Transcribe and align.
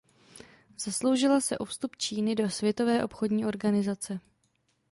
Zasloužila 0.77 1.41
se 1.41 1.57
o 1.57 1.65
vstup 1.65 1.95
Číny 1.95 2.35
do 2.35 2.49
Světové 2.49 3.03
obchodní 3.05 3.45
organizace. 3.45 4.19